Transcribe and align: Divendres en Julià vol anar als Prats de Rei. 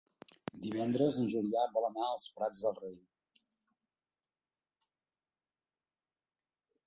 Divendres 0.61 1.17
en 1.23 1.27
Julià 1.33 1.65
vol 1.75 1.85
anar 1.89 2.07
als 2.13 2.25
Prats 2.39 2.63
de 2.63 2.71
Rei. 2.79 2.95